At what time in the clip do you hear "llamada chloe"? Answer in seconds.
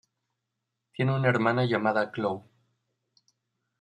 1.63-2.41